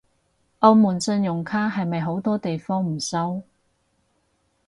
[0.61, 3.43] 澳門信用卡係咪好多地方唔收？